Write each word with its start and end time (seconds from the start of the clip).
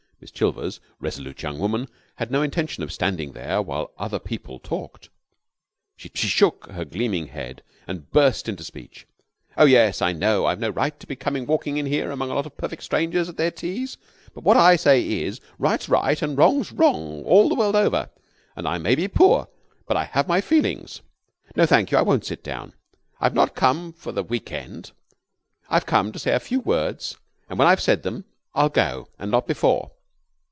Miss 0.21 0.29
Chilvers, 0.29 0.79
resolute 0.99 1.41
young 1.41 1.57
woman, 1.57 1.87
had 2.17 2.29
no 2.29 2.43
intention 2.43 2.83
of 2.83 2.93
standing 2.93 3.31
there 3.31 3.59
while 3.59 3.91
other 3.97 4.19
people 4.19 4.59
talked. 4.59 5.09
She 5.97 6.11
shook 6.13 6.69
her 6.69 6.85
gleaming 6.85 7.25
head 7.29 7.63
and 7.87 8.07
burst 8.11 8.47
into 8.47 8.63
speech. 8.63 9.07
"Oh, 9.57 9.65
yes, 9.65 9.99
I 9.99 10.13
know 10.13 10.45
I've 10.45 10.59
no 10.59 10.69
right 10.69 10.99
to 10.99 11.07
be 11.07 11.15
coming 11.15 11.47
walking 11.47 11.77
in 11.77 11.87
here 11.87 12.11
among 12.11 12.29
a 12.29 12.35
lot 12.35 12.45
of 12.45 12.55
perfect 12.55 12.83
strangers 12.83 13.29
at 13.29 13.37
their 13.37 13.49
teas, 13.49 13.97
but 14.35 14.43
what 14.43 14.57
I 14.57 14.75
say 14.75 15.23
is, 15.23 15.41
'Right's 15.57 15.89
right 15.89 16.21
and 16.21 16.37
wrong's 16.37 16.71
wrong 16.71 17.23
all 17.23 17.49
the 17.49 17.55
world 17.55 17.75
over,' 17.75 18.11
and 18.55 18.67
I 18.67 18.77
may 18.77 18.93
be 18.93 19.07
poor, 19.07 19.47
but 19.87 19.97
I 19.97 20.03
have 20.03 20.27
my 20.27 20.39
feelings. 20.39 21.01
No, 21.55 21.65
thank 21.65 21.89
you, 21.89 21.97
I 21.97 22.03
won't 22.03 22.25
sit 22.25 22.43
down. 22.43 22.73
I've 23.19 23.33
not 23.33 23.55
come 23.55 23.91
for 23.91 24.11
the 24.11 24.21
weekend. 24.21 24.91
I've 25.67 25.87
come 25.87 26.11
to 26.11 26.19
say 26.19 26.35
a 26.35 26.39
few 26.39 26.59
words, 26.59 27.17
and 27.49 27.57
when 27.57 27.67
I've 27.67 27.81
said 27.81 28.03
them 28.03 28.25
I'll 28.53 28.69
go, 28.69 29.07
and 29.17 29.31
not 29.31 29.47
before. 29.47 29.93